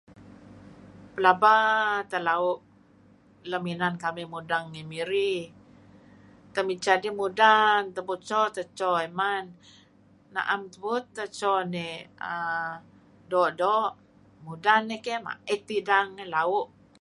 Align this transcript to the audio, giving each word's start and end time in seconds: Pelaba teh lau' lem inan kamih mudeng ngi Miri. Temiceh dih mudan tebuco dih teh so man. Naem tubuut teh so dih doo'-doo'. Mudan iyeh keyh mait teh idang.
Pelaba 1.13 1.53
teh 2.09 2.23
lau' 2.27 2.61
lem 3.49 3.63
inan 3.73 3.95
kamih 4.03 4.27
mudeng 4.33 4.65
ngi 4.69 4.81
Miri. 4.91 5.31
Temiceh 6.53 6.97
dih 7.03 7.15
mudan 7.19 7.81
tebuco 7.95 8.41
dih 8.55 8.55
teh 8.55 8.67
so 8.79 8.91
man. 9.19 9.43
Naem 10.35 10.61
tubuut 10.71 11.03
teh 11.15 11.29
so 11.39 11.51
dih 11.73 11.95
doo'-doo'. 13.31 13.87
Mudan 14.45 14.81
iyeh 14.89 15.01
keyh 15.05 15.21
mait 15.25 15.61
teh 15.67 15.79
idang. 15.81 16.09